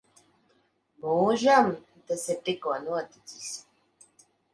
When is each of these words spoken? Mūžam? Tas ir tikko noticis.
Mūžam? 1.01 1.69
Tas 2.11 2.23
ir 2.35 2.39
tikko 2.47 2.73
noticis. 2.87 3.53